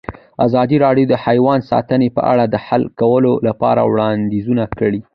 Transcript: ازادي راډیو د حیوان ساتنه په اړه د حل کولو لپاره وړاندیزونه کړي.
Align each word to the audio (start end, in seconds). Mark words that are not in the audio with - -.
ازادي 0.45 0.77
راډیو 0.85 1.09
د 1.09 1.13
حیوان 1.25 1.59
ساتنه 1.71 2.07
په 2.17 2.21
اړه 2.31 2.45
د 2.47 2.55
حل 2.65 2.83
کولو 2.99 3.31
لپاره 3.47 3.81
وړاندیزونه 3.91 4.63
کړي. 4.79 4.99